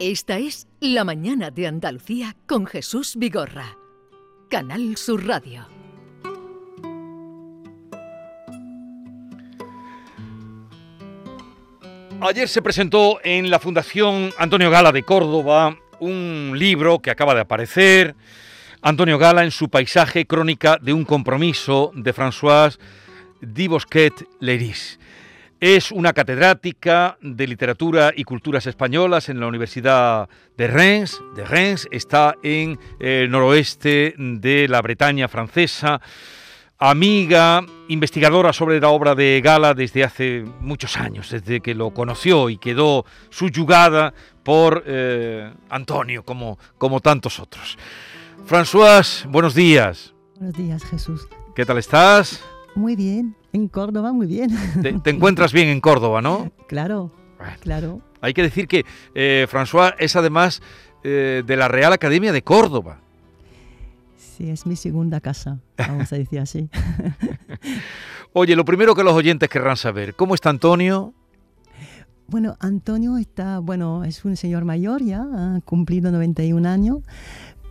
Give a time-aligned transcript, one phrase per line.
[0.00, 3.76] Esta es La Mañana de Andalucía con Jesús Vigorra.
[4.48, 5.66] Canal Sur Radio.
[12.22, 17.42] Ayer se presentó en la Fundación Antonio Gala de Córdoba un libro que acaba de
[17.42, 18.16] aparecer,
[18.80, 22.78] Antonio Gala en su paisaje, crónica de un compromiso de François
[23.42, 24.98] Dibosquet Leiris.
[25.60, 31.20] Es una catedrática de literatura y culturas españolas en la Universidad de Reims.
[31.36, 36.00] De Reims está en el noroeste de la Bretaña francesa.
[36.78, 42.48] Amiga, investigadora sobre la obra de Gala desde hace muchos años, desde que lo conoció
[42.48, 47.76] y quedó subyugada por eh, Antonio, como, como tantos otros.
[48.48, 50.14] François, buenos días.
[50.36, 51.28] Buenos días, Jesús.
[51.54, 52.42] ¿Qué tal estás?
[52.74, 54.50] Muy bien, en Córdoba muy bien.
[54.82, 56.50] Te, encuentras bien en Córdoba, ¿no?
[56.68, 57.10] Claro,
[57.60, 58.00] claro.
[58.20, 58.84] Hay que decir que
[59.14, 60.62] eh, François es además
[61.02, 63.00] eh, de la Real Academia de Córdoba.
[64.16, 66.68] Sí, es mi segunda casa, vamos a decir así.
[68.32, 71.12] Oye, lo primero que los oyentes querrán saber, ¿cómo está Antonio?
[72.28, 76.98] Bueno, Antonio está, bueno, es un señor mayor ya, ha cumplido 91 años,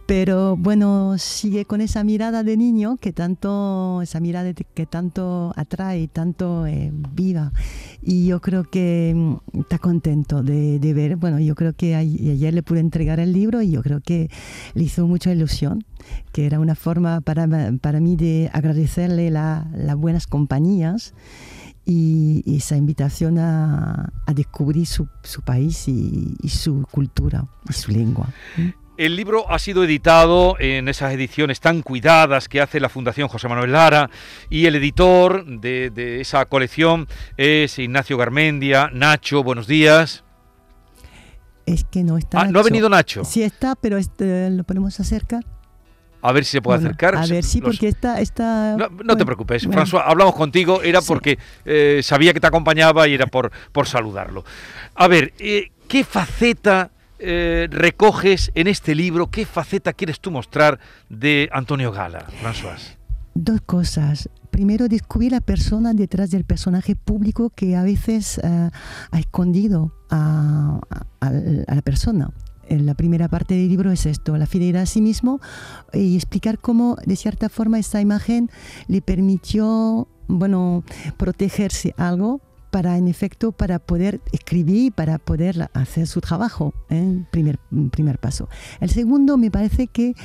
[0.10, 6.08] pero bueno, sigue con esa mirada de niño que tanto, esa mirada que tanto atrae,
[6.08, 7.54] tanto eh, viva.
[8.02, 12.64] Y yo creo que mm, está contento de, ver, bueno, yo creo que ayer le
[12.64, 14.32] pude entregar el libro y yo creo que
[14.74, 15.86] le hizo mucha ilusión,
[16.32, 17.48] que era una forma para,
[17.80, 21.14] para mí de agradecerle las buenas compañías.
[21.86, 25.08] Y, esa invitación a, descubrir su,
[25.46, 28.28] país y, y, su cultura y su lengua.
[29.00, 33.48] El libro ha sido editado en esas ediciones tan cuidadas que hace la Fundación José
[33.48, 34.10] Manuel Lara
[34.50, 38.90] y el editor de, esa colección es Ignacio Garmendia.
[38.92, 40.26] Nacho, buenos días.
[41.66, 42.42] Es que no está.
[42.42, 43.24] Ah, ¿no ha venido Nacho?
[43.24, 45.46] Sí está, pero este, lo podemos acercar.
[46.22, 47.16] A ver si se puede acercar.
[47.16, 48.20] A ver, sí, porque está...
[48.20, 53.14] está no, te preocupes, François, hablamos contigo, era porque eh, sabía que te acompañaba y
[53.14, 54.44] era por, por saludarlo.
[54.94, 59.28] A ver, eh, ¿qué faceta eh, recoges en este libro?
[59.28, 62.98] ¿Qué faceta quieres tú mostrar de Antonio Gala, François?
[63.36, 64.30] Dos cosas.
[64.52, 68.70] Primero, descubrir la persona detrás del personaje público que a veces eh,
[69.12, 70.80] ha escondido a,
[71.22, 72.32] la persona.
[72.68, 75.40] En la primera parte del libro es esto, la fidelidad a sí mismo
[75.92, 78.50] y explicar cómo, de cierta forma, esta imagen
[78.88, 80.84] le permitió, bueno,
[81.18, 87.24] protegerse algo para, en efecto, para poder escribir, para poder hacer su trabajo, ¿eh?
[87.32, 87.60] primer,
[87.92, 88.50] primer paso.
[88.80, 90.16] El segundo, me parece que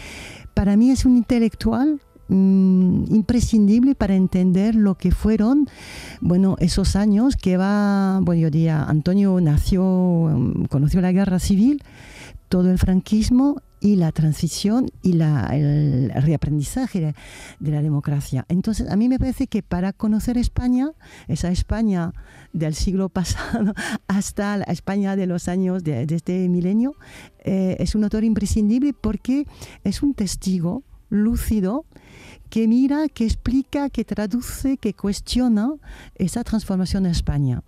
[0.55, 5.69] para mí es un intelectual mm, imprescindible para entender lo que fueron,
[6.21, 11.82] bueno, esos años que va, bueno, yo diría, Antonio nació, mm, conoció la guerra civil,
[12.49, 17.15] todo el franquismo y la transición y la, el reaprendizaje
[17.61, 18.47] de, la democracia.
[18.49, 20.93] Entonces, a mí me parece que para conocer España,
[21.28, 22.15] esa España
[22.55, 23.75] del siglo pasado
[24.09, 26.94] hasta la España de los años de, este milenio,
[27.41, 29.47] eh, es un autor imprescindible porque
[29.84, 31.84] es un testigo lúcido
[32.49, 35.75] que mira, que explica, que traduce, que cuestiona
[36.15, 37.62] esa transformación en España.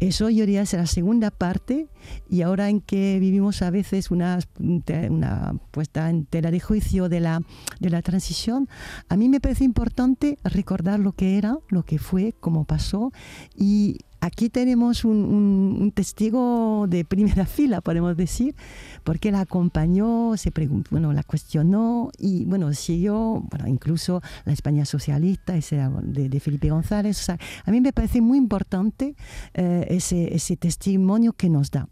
[0.00, 1.88] Eso yo diría es la segunda parte
[2.28, 7.20] y ahora en que vivimos a veces una, una puesta en tela de juicio de
[7.20, 7.42] la,
[7.80, 8.68] de la transición,
[9.10, 13.12] a mí me parece importante recordar lo que era, lo que fue, cómo pasó
[13.54, 18.54] y Aquí tenemos un, testigo de primera fila, podemos decir,
[19.02, 24.84] porque la acompañó, se preguntó, bueno, la cuestionó y bueno, siguió, bueno, incluso la España
[24.84, 27.28] socialista, de, de Felipe González.
[27.30, 29.14] a mí me parece muy importante
[29.54, 31.88] eh, ese testimonio que nos da.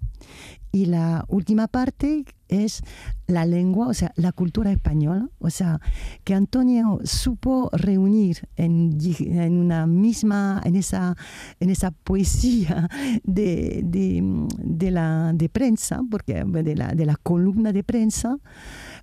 [0.71, 2.83] Y la última parte es
[3.27, 5.81] la lengua, o sea, la cultura española, o sea,
[6.25, 11.17] que Antonio supo reunir en, en una misma, en esa,
[11.61, 12.89] en esa poesía
[13.22, 18.39] de, de, de la de prensa, porque de la, de la columna de prensa,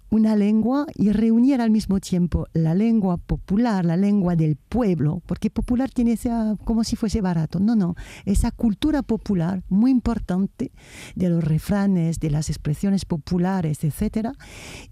[0.10, 5.50] una lengua y reunir al mismo tiempo la lengua popular, la lengua del pueblo, porque
[5.50, 10.72] popular tiene esa, como si fuese barato, no, no, esa cultura popular muy importante
[11.16, 14.30] de los refranes, de las expresiones populares, etc.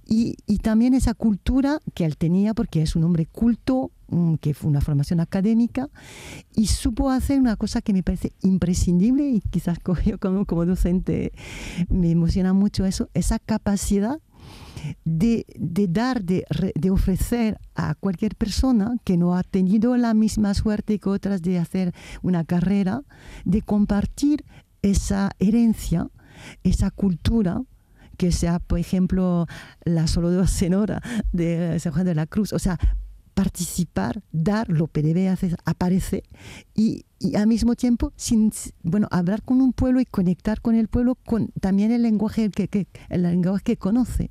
[0.05, 4.53] Y, y también esa cultura que él tenía, porque es un hombre culto, mm, que
[4.53, 5.89] fue una formación académica,
[6.55, 11.31] y supo hacer una cosa que me parece imprescindible y quizás yo como, como docente
[11.89, 14.19] me emociona mucho eso, esa capacidad
[15.05, 15.45] de,
[15.89, 16.45] dar, de,
[16.91, 21.93] ofrecer a cualquier persona que no ha tenido la misma suerte que otras de hacer
[22.21, 23.03] una carrera,
[23.45, 24.45] de compartir
[24.81, 26.09] esa herencia
[26.63, 27.61] esa cultura
[28.17, 29.47] que sea, por ejemplo,
[29.83, 31.01] la solo Senora
[31.31, 32.53] de San Juan de la Cruz.
[32.53, 32.79] O sea,
[33.33, 36.23] participar, dar lo que debe hacer, aparece
[36.75, 38.51] y, y, al mismo tiempo sin,
[38.83, 42.67] bueno, hablar con un pueblo y conectar con el pueblo con también el lenguaje que,
[42.67, 44.29] que el lenguaje que conoce.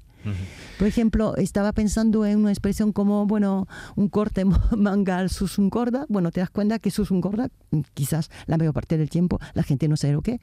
[0.78, 4.44] Por ejemplo, estaba pensando en una expresión como, bueno, un corte
[4.76, 5.30] manga al
[5.70, 6.06] gorda.
[6.08, 6.90] Bueno, te das cuenta que
[7.20, 7.48] gorda,
[7.94, 10.40] quizás la mayor parte del tiempo la gente no sabe lo que,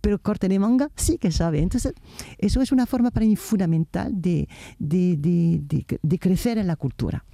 [0.00, 1.60] pero corte de manga sí que sabe.
[1.60, 1.94] Entonces,
[2.38, 4.48] eso es una forma para mí fundamental de,
[4.78, 7.24] de, de, de crecer en la cultura.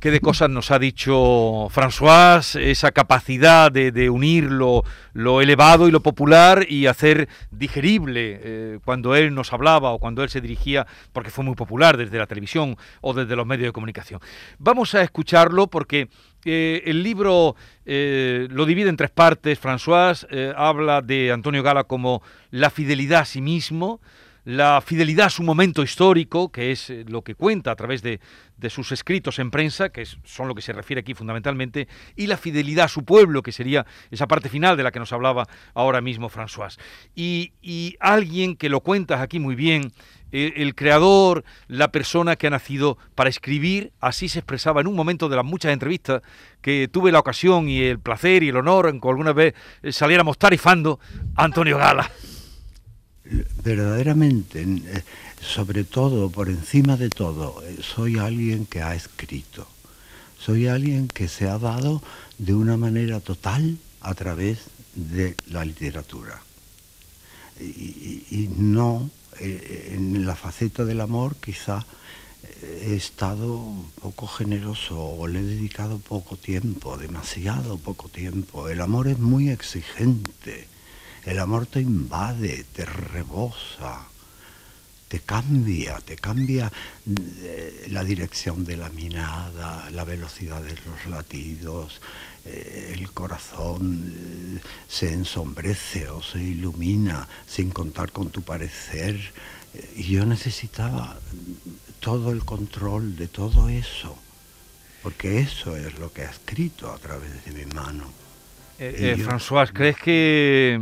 [0.00, 2.56] ¿Qué de cosas nos ha dicho François?
[2.60, 9.14] Esa capacidad de, unir lo, lo, elevado y lo popular y hacer digerible eh, cuando
[9.14, 12.76] él nos hablaba o cuando él se dirigía porque fue muy popular desde la televisión
[13.00, 14.20] o desde los medios de comunicación.
[14.58, 16.08] Vamos a escucharlo porque
[16.44, 17.54] eh, el libro
[17.84, 19.60] eh, lo divide en tres partes.
[19.60, 24.00] François eh, habla de Antonio Gala como la fidelidad a sí mismo,
[24.44, 28.18] la fidelidad a su momento histórico, que es lo que cuenta a través de,
[28.68, 32.84] sus escritos en prensa, que son lo que se refiere aquí fundamentalmente, y la fidelidad
[32.84, 36.28] a su pueblo, que sería esa parte final de la que nos hablaba ahora mismo
[36.28, 36.76] François.
[37.14, 39.92] Y alguien que lo cuentas aquí muy bien,
[40.32, 45.28] el creador, la persona que ha nacido para escribir, así se expresaba en un momento
[45.28, 46.22] de las muchas entrevistas
[46.60, 49.92] que tuve la ocasión y el placer y el honor en que alguna vez eh,
[49.92, 50.98] saliéramos tarifando
[51.34, 52.10] Antonio Gala.
[53.64, 55.02] Verdaderamente, eh,
[55.40, 59.66] sobre todo, por encima de todo, eh, soy alguien que ha escrito.
[60.38, 62.02] Soy alguien que se ha dado
[62.38, 64.58] de una manera total a través
[64.94, 66.42] de la literatura.
[67.60, 69.08] y no
[69.42, 71.84] en la faceta del amor quizá
[72.42, 78.68] eh, he estado poco generoso o le he dedicado poco tiempo, demasiado poco tiempo.
[78.68, 80.68] El amor es muy exigente,
[81.24, 84.08] el amor te invade, te rebosa,
[85.12, 86.72] te cambia, te cambia
[87.42, 92.00] eh, la dirección de la mirada, la velocidad de los latidos,
[92.46, 99.20] eh, el corazón eh, se ensombrece o se ilumina sin contar con tu parecer.
[99.96, 101.18] Y yo necesitaba
[102.00, 104.16] todo el control de todo eso,
[105.02, 108.10] porque eso es lo que ha escrito a través de mi mano.
[108.78, 110.80] François, ¿crees que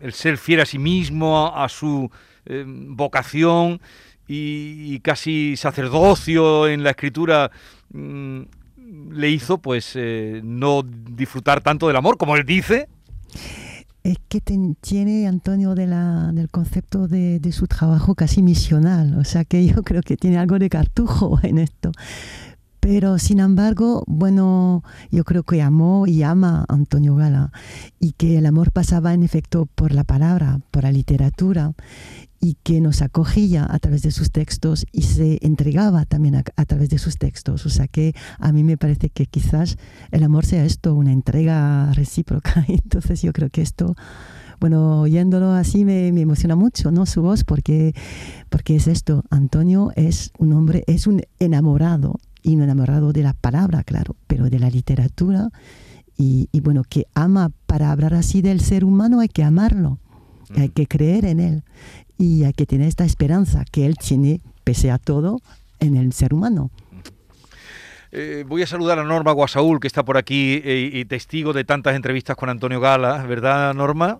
[0.00, 2.10] el ser fiel a sí mismo, a, su
[2.46, 3.80] vocación
[4.28, 7.50] y, casi sacerdocio en la escritura,
[7.92, 8.40] mm,
[9.10, 12.88] le hizo pues eh, no disfrutar tanto del amor como él dice.
[14.02, 19.24] Es que tiene Antonio de la, del concepto de, de, su trabajo casi misional, o
[19.24, 21.92] sea que yo creo que tiene algo de cartujo en esto.
[22.82, 27.52] Pero sin embargo, bueno, yo creo que amó y ama a Antonio Gala
[28.00, 31.74] y que el amor pasaba en efecto por la palabra, por la literatura
[32.44, 36.90] y que nos acogía a través de sus textos y se entregaba también a, través
[36.90, 37.64] de sus textos.
[37.66, 39.78] O sea que a mí me parece que quizás
[40.10, 42.64] el amor sea esto, una entrega recíproca.
[42.68, 43.94] Entonces yo creo que esto,
[44.58, 47.06] bueno, oyéndolo así me, me, emociona mucho, ¿no?
[47.06, 47.94] Su voz, porque,
[48.48, 53.34] porque es esto, Antonio es un hombre, es un enamorado, y un enamorado de la
[53.34, 55.50] palabra, claro, pero de la literatura.
[56.16, 60.00] Y, y bueno, que ama, para hablar así del ser humano hay que amarlo,
[60.56, 61.62] hay que creer en él
[62.22, 65.40] y hay que tener esta esperanza que Él tiene, pese a todo,
[65.80, 66.70] en el ser humano.
[68.12, 71.64] Eh, voy a saludar a Norma Guasaúl, que está por aquí eh, y testigo de
[71.64, 74.18] tantas entrevistas con Antonio Gala, ¿verdad, Norma?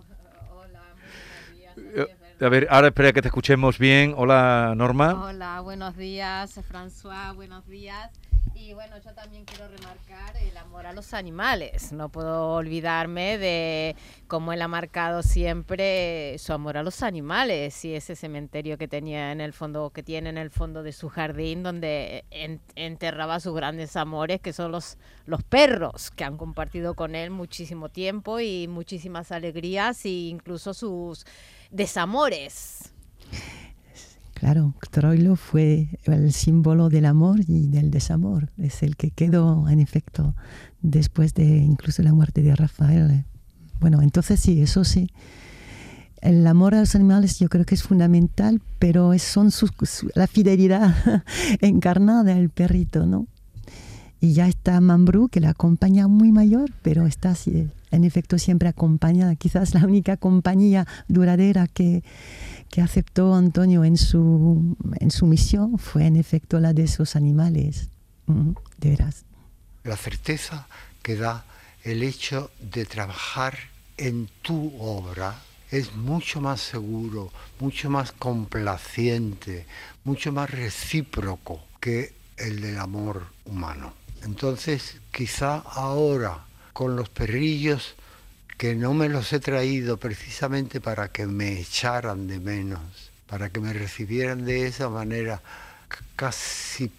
[0.49, 2.41] Hola, buenos días.
[2.41, 4.13] A ver, ahora espera que te escuchemos bien.
[4.17, 5.23] Hola, Norma.
[5.23, 8.09] Hola, buenos días, François, buenos días.
[8.55, 11.91] Y bueno, yo también quiero remarcar el amor a los animales.
[11.91, 13.95] No puedo olvidarme de
[14.27, 19.31] cómo él ha marcado siempre su amor a los animales y ese cementerio que tenía
[19.31, 22.25] en el fondo, que tiene en el fondo de su jardín, donde
[22.75, 27.89] enterraba sus grandes amores, que son los, los perros, que han compartido con él muchísimo
[27.89, 31.25] tiempo y muchísimas alegrías e incluso sus
[31.71, 32.93] desamores.
[34.43, 38.51] Claro, Troilo fue el símbolo del amor y del desamor.
[38.57, 40.35] Es el que quedó, en efecto,
[40.81, 43.23] después de incluso la muerte de Rafael.
[43.79, 45.09] Bueno, entonces sí, eso sí.
[46.19, 49.49] El amor a los animales yo creo que es fundamental, pero es, son
[50.13, 50.93] la fidelidad
[51.61, 53.27] encarnada del perrito, ¿no?
[54.19, 57.33] Y ya está Mambrú, que la acompaña muy mayor, pero está
[57.93, 59.35] en efecto siempre acompañada.
[59.35, 62.03] Quizás la única compañía duradera que,
[62.69, 67.89] que aceptó Antonio en su, en su misión fue en efecto la de esos animales,
[68.77, 69.25] de veras.
[69.83, 70.67] La certeza
[71.01, 71.45] que da
[71.83, 73.57] el hecho de trabajar
[73.97, 75.35] en tu obra,
[75.71, 79.65] es mucho más seguro, mucho más complaciente,
[80.03, 83.93] mucho más recíproco que el del amor humano.
[84.23, 87.95] Entonces, quizá ahora, con los perrillos,
[88.57, 92.81] que no me los he traído precisamente para que me echaran de menos,
[93.27, 95.41] para que me recibieran de esa manera
[96.15, 96.91] casi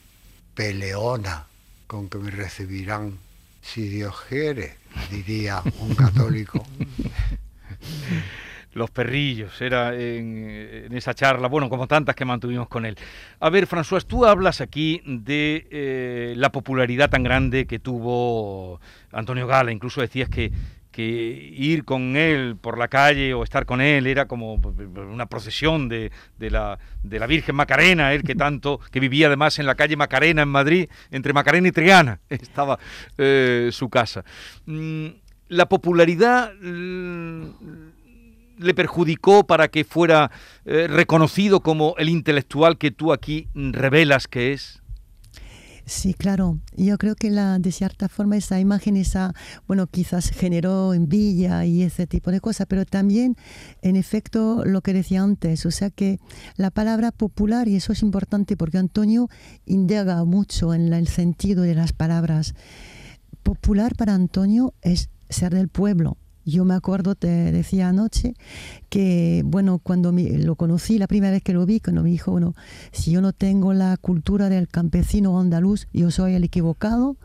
[0.55, 1.47] peleona
[1.87, 3.19] con que me recibirán,
[3.63, 4.77] si Dios quiere,
[5.11, 6.65] diría un católico.
[8.75, 12.97] Los perrillos, era en, esa charla, bueno, como tantas que mantuvimos con él.
[13.41, 18.81] A ver, François, tú hablas aquí de eh, la popularidad tan grande que tuvo
[19.13, 20.51] Antonio Gala, incluso decías que,
[20.95, 25.89] que ir con él por la calle o estar con él era como una procesión
[25.89, 29.97] de, la, de la Virgen Macarena, él que tanto, que vivía además en la calle
[29.97, 32.79] Macarena en Madrid, entre Macarena y Triana, estaba
[33.19, 34.25] eh, su casa.
[34.67, 35.07] Mm,
[35.49, 36.53] la popularidad
[38.59, 40.31] le perjudicó para que fuera
[40.65, 44.81] eh, reconocido como el intelectual que tú aquí revelas que es.
[45.87, 46.61] Sí, claro.
[46.77, 49.35] Yo creo que la, de cierta forma esa imagen, esa,
[49.67, 53.37] bueno, quizás generó envidia y ese tipo de cosas, pero también,
[53.83, 56.19] en efecto, lo que decía antes, o sea que
[56.57, 59.29] la palabra popular, y eso es importante porque Antonio
[59.67, 62.55] indaga mucho en el sentido de las palabras.
[63.43, 68.35] Popular para Antonio es ser del pueblo, yo me acuerdo, te decía anoche,
[68.89, 72.55] que bueno, cuando lo conocí, la primera vez que lo vi, cuando me dijo, bueno,
[72.93, 77.17] si yo no tengo la cultura del campesino andaluz, yo soy el equivocado,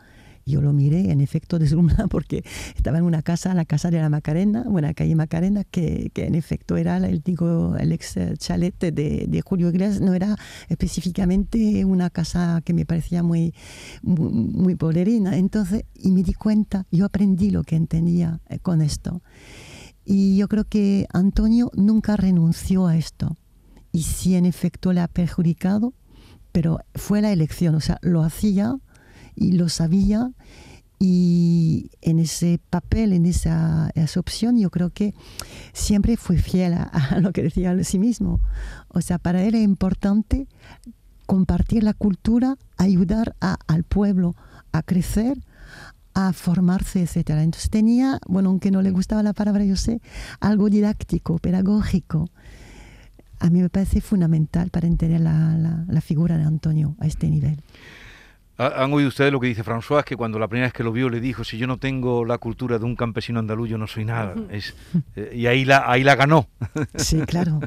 [0.49, 2.43] yo lo miré, en efecto, deslumbrado, porque
[2.75, 6.35] estaba en una casa, la casa de la Macarena, buena calle Macarena, que, que en
[6.35, 8.91] efecto era el, digo, el ex chalet de,
[9.27, 10.35] de, Julio Iglesias, no era
[10.67, 13.53] específicamente una casa que me parecía muy,
[14.01, 15.37] muy, muy poderina.
[15.37, 19.21] Entonces, y me di cuenta, yo aprendí lo que entendía eh, con esto.
[20.05, 23.37] Y yo creo que Antonio nunca renunció a esto.
[23.91, 25.93] Y sí, en efecto, le ha perjudicado,
[26.51, 28.75] pero fue la elección, o sea, lo hacía
[29.39, 30.31] y lo sabía
[30.99, 35.13] y en ese papel, en esa, esa, opción, yo creo que
[35.71, 38.41] siempre fue fiel a, lo que decía a sí mismo.
[38.89, 40.47] O sea, para él es importante
[41.25, 44.35] compartir la cultura, ayudar a, al pueblo
[44.73, 45.37] a crecer,
[46.13, 47.29] a formarse, etc.
[47.29, 50.01] Entonces tenía, bueno, aunque no le gustaba la palabra, yo sé,
[50.41, 52.29] algo didáctico, pedagógico.
[53.39, 57.29] A mí me parece fundamental para entender la, la, la figura de Antonio a este
[57.29, 57.61] nivel.
[58.59, 61.07] Han oído ustedes lo que dice François, que cuando la primera vez que lo vio
[61.07, 64.03] le dijo, si yo no tengo la cultura de un campesino andaluz, yo no soy
[64.03, 64.35] nada.
[64.51, 64.75] Es,
[65.15, 66.49] eh, y ahí la, ahí la ganó.
[66.97, 67.61] Sí, claro.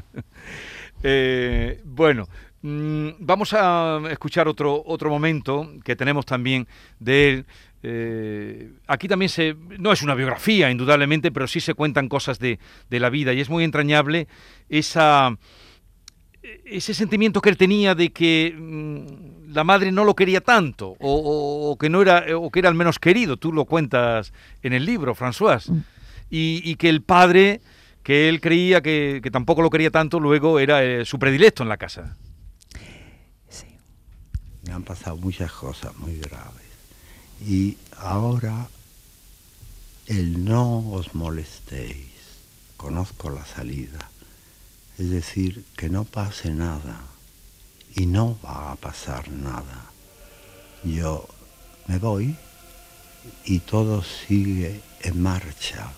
[1.03, 2.27] eh, bueno,
[2.61, 6.67] mmm, vamos a escuchar otro, otro momento que tenemos también
[6.99, 7.45] de él.
[7.81, 12.59] Eh, aquí también se, no es una biografía, indudablemente, pero sí se cuentan cosas de,
[12.91, 14.27] de la vida y es muy entrañable
[14.69, 15.35] esa
[16.65, 21.77] ese sentimiento que él tenía de que mm, la madre no lo quería tanto o,
[21.79, 25.15] que no era o que era al menos querido tú lo cuentas en el libro
[25.15, 25.69] François.
[25.69, 25.79] Mm.
[26.29, 27.61] y, que el padre
[28.03, 31.77] que él creía que, tampoco lo quería tanto luego era eh, su predilecto en la
[31.77, 32.17] casa.
[33.49, 33.67] Sí.
[34.67, 36.63] me han pasado muchas cosas muy graves.
[37.45, 38.67] Y ahora
[40.07, 42.11] el no os molestéis.
[42.75, 44.09] Conozco la salida.
[44.97, 47.01] Es decir, que no pase nada
[47.95, 49.91] y no va a pasar nada.
[50.83, 51.27] Yo
[51.87, 52.35] me voy
[53.45, 55.91] y todo sigue en marcha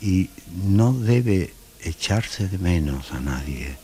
[0.00, 0.30] y
[0.64, 3.76] no debe echarse de menos a nadie.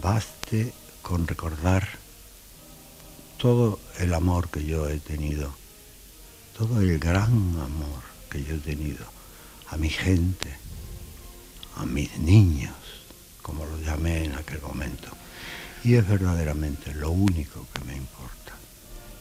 [0.00, 0.72] Baste
[1.02, 1.88] con recordar
[3.38, 5.52] todo el amor que yo he tenido,
[6.56, 9.04] todo el gran amor que yo he tenido
[9.68, 10.54] a mi gente,
[11.76, 12.74] a mis niños,
[13.40, 15.08] como lo llamé en aquel momento.
[15.84, 18.32] Y es verdaderamente lo único que me importa.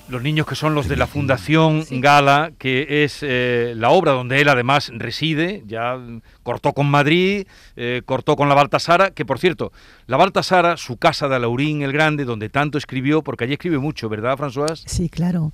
[0.10, 4.42] Los niños que son los de la Fundación Gala, que es eh, la obra donde
[4.42, 5.98] él además reside, ya
[6.44, 9.72] cortó con Madrid, eh, cortó con la Baltasara, que por cierto,
[10.08, 14.10] la Baltasara, su casa de Alaurín el Grande, donde tanto escribió, porque allí escribe mucho,
[14.10, 14.84] ¿verdad, François?
[14.86, 15.54] Sí, claro.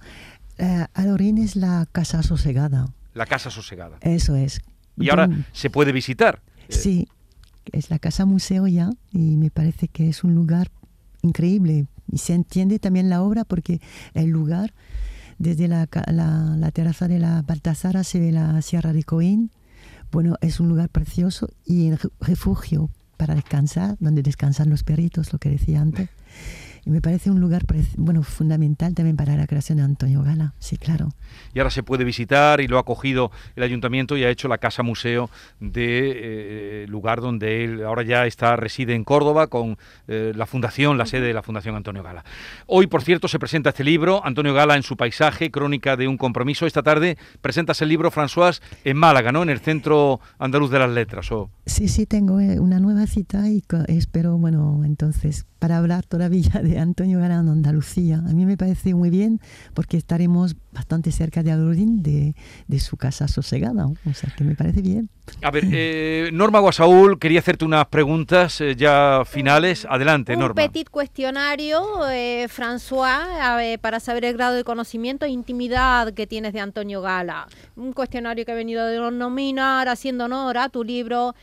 [0.58, 2.88] Eh, Alaurín es la casa sosegada.
[3.14, 3.98] La casa sosegada.
[4.02, 4.60] Eso es.
[4.98, 6.42] Y ahora se puede visitar.
[6.68, 7.08] Sí,
[7.72, 10.72] es la casa museo ya y me parece que es un lugar
[11.28, 11.88] increíble.
[12.12, 13.82] Y se entiende también la obra porque
[14.14, 14.74] el lugar
[15.38, 19.52] desde la, la, terraza de la Baltasara se ve la Sierra de Coín.
[20.12, 21.92] Bueno es un lugar precioso y
[22.22, 26.10] refugio para descansar donde descansan los perritos lo que decía antes
[26.88, 27.66] Y me parece un lugar
[27.98, 31.10] bueno, fundamental también para la creación de Antonio Gala, sí, claro.
[31.54, 34.58] Y ahora se puede visitar y lo ha acogido el ayuntamiento y ha hecho la
[34.58, 35.30] casa museo
[35.60, 39.78] de eh, lugar donde él ahora ya está reside en Córdoba con
[40.08, 42.24] eh, la fundación, la sede de la Fundación Antonio Gala.
[42.68, 46.16] Hoy, por cierto, se presenta este libro, Antonio Gala en su paisaje, crónica de un
[46.16, 46.66] compromiso.
[46.68, 49.44] Esta tarde presentas el libro, François, en Málaga, ¿no?
[49.44, 51.30] En el Centro Andaluz de las Letras.
[51.34, 51.50] ¿o?
[51.66, 56.80] Sí, sí, tengo eh, una nueva cita y espero, bueno, entonces, para hablar todavía de
[56.80, 58.18] Antonio Galán, Andalucía.
[58.18, 59.40] A mí me parece muy bien
[59.74, 62.36] porque estaremos bastante cerca de Aludín, de,
[62.68, 63.88] de, su casa sosegada.
[63.88, 65.10] O sea, que me parece bien.
[65.42, 69.88] A ver, eh, Norma Guasaúl, quería hacerte unas preguntas eh, ya finales.
[69.90, 70.62] Adelante, Un Norma.
[70.62, 71.82] Un petit cuestionario,
[72.48, 77.48] François, para saber el grado de conocimiento e intimidad que tienes de Antonio Gala.
[77.76, 81.36] Un cuestionario que he venido a denominar, haciendo honor a tu libro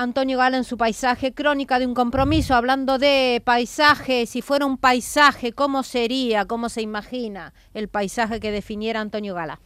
[0.00, 4.78] Antonio Gala en su paisaje, crónica de un compromiso, hablando de paisaje, si fuera un
[4.78, 6.44] paisaje, ¿cómo sería?
[6.44, 9.60] ¿Cómo se imagina el paisaje que definiera Antonio Gala?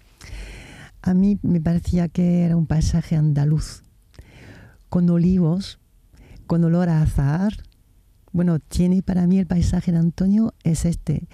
[1.03, 3.83] A mí me parecía que era un paisaje andaluz,
[4.89, 5.81] con olivos,
[6.47, 7.53] con olor a azahar.
[8.33, 11.29] Bueno, tiene para mí el paisaje de Antonio es este,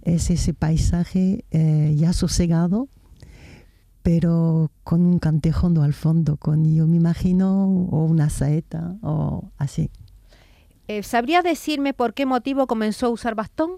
[0.00, 2.88] es ese paisaje eh, ya sosegado,
[4.10, 9.90] pero con un cantejondo al fondo, con yo me imagino, o una saeta, o así.
[10.86, 13.72] Eh, ¿Sabría decirme por qué motivo comenzó a usar bastón?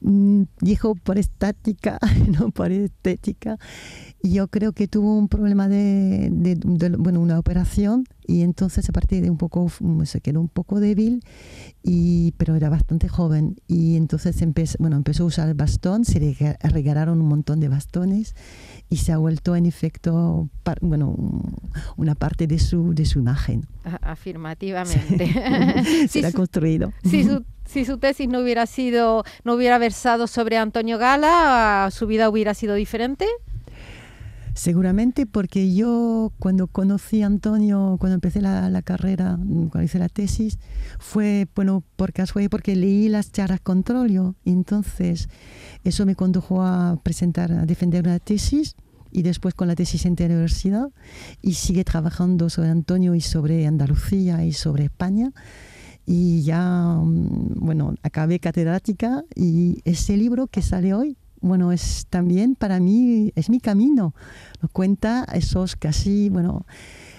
[0.00, 1.98] Mm, dijo por estática,
[2.40, 3.58] no por estética.
[4.22, 6.58] Yo creo que tuvo un problema de,
[6.98, 9.72] bueno, una operación y entonces a partir de un poco,
[10.04, 11.24] se quedó un poco débil,
[11.82, 16.20] y, pero era bastante joven y entonces empezó, bueno, empezó a usar el bastón, se
[16.20, 18.36] le regalaron un montón de bastones
[18.90, 20.50] y se ha vuelto en efecto,
[20.82, 21.16] bueno,
[21.96, 23.66] una parte de su, de su imagen.
[24.02, 26.06] Afirmativamente.
[26.08, 26.92] se ha construido.
[27.04, 32.06] Si su, si su tesis no hubiera sido, no hubiera versado sobre Antonio Gala, ¿su
[32.06, 33.24] vida hubiera sido diferente?
[34.58, 40.58] Seguramente porque yo cuando conocí a Antonio, cuando empecé la, carrera, cuando hice la tesis,
[40.98, 45.28] fue bueno por casualidad porque leí las charlas Controlio y entonces
[45.84, 48.74] eso me condujo a presentar, a defender una tesis
[49.12, 50.88] y después con la tesis en la universidad.
[51.40, 55.30] Y sigue trabajando sobre Antonio y sobre Andalucía y sobre España.
[56.04, 62.54] Y ya, mm, bueno, acabé catedrática y ese libro que sale hoy, bueno, es también
[62.54, 64.14] para mí, es mi camino.
[64.72, 66.66] Cuenta esos casi, bueno,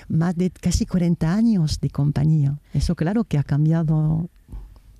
[0.07, 2.59] más de casi 40 años de compañía.
[2.73, 4.29] Eso claro que ha cambiado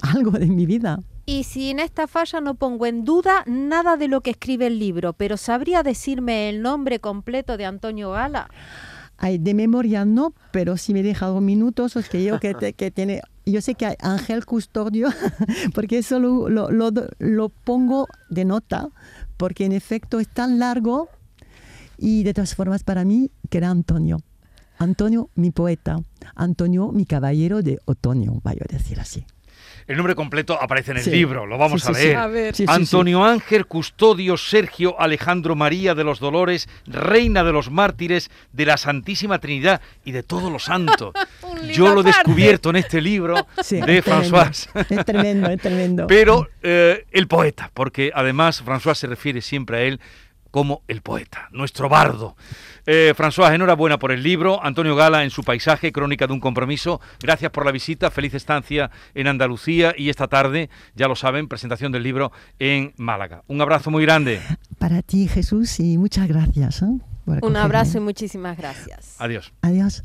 [0.02, 1.02] algo de mi vida.
[1.26, 4.80] Y si en esta falla no pongo en duda nada de lo que escribe el
[4.80, 8.50] libro, pero ¿sabría decirme el nombre completo de Antonio Gala?
[9.18, 12.90] Ay, de memoria no, pero si me deja dos minutos, es que yo que, que
[12.90, 15.10] tiene yo sé que hay Ángel Custodio,
[15.74, 18.90] porque eso lo, lo, lo, pongo de nota,
[19.38, 21.10] porque en efecto es tan largo
[21.98, 24.20] y de todas formas para mí que era Antonio.
[24.78, 25.98] Antonio, mi poeta.
[26.36, 29.26] Antonio, mi caballero de otoño, vaya a decir así.
[29.90, 32.16] El nombre completo aparece en el libro, lo vamos a leer.
[32.68, 38.78] Antonio Ángel Custodio Sergio Alejandro María de los Dolores, Reina de los Mártires, de la
[38.78, 41.14] Santísima Trinidad y de todos los santos.
[41.74, 43.36] Yo lo he descubierto en este libro
[43.70, 44.70] de François.
[44.90, 46.08] Es tremendo, es tremendo.
[46.08, 50.00] Pero eh, el poeta, porque además François se refiere siempre a él
[50.52, 52.36] como el poeta, nuestro bardo.
[52.86, 54.64] Eh, François, enhorabuena por el libro.
[54.64, 57.00] Antonio Gala en su paisaje, Crónica de un Compromiso.
[57.22, 61.92] Gracias por la visita, feliz estancia en Andalucía y esta tarde, ya lo saben, presentación
[61.92, 63.44] del libro en Málaga.
[63.48, 64.42] Un abrazo muy grande.
[64.80, 66.82] Para ti, Jesús, y muchas gracias.
[66.82, 66.88] ¿eh?
[67.42, 69.16] Un abrazo y muchísimas gracias.
[69.20, 69.54] Adiós.
[69.62, 70.04] Adiós.